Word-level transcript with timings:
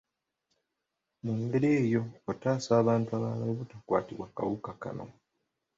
Mu 1.23 1.33
ngeri 1.41 1.69
eyo, 1.81 2.01
otaasa 2.31 2.71
abantu 2.81 3.09
abalala 3.17 3.45
obutakwatibwa 3.53 4.25
kawuka 4.35 4.71
kano. 4.81 5.05